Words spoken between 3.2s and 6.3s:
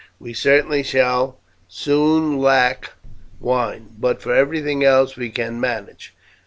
wine, but for everything else we can manage.